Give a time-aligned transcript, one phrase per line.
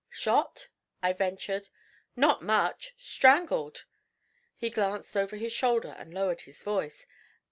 [0.09, 0.69] 'Shot?'
[1.03, 1.69] I ventured.
[2.15, 2.95] 'Not much!
[2.97, 3.85] Strangled!'
[4.55, 7.05] He glanced over his shoulder and lowered his voice.